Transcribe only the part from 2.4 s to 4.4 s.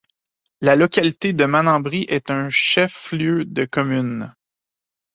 chef-lieu de commune.